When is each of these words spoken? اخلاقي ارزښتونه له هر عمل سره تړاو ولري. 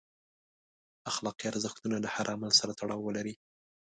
اخلاقي 1.11 1.45
ارزښتونه 1.51 1.97
له 2.03 2.09
هر 2.15 2.25
عمل 2.35 2.51
سره 2.59 2.77
تړاو 2.79 3.01
ولري. 3.07 3.33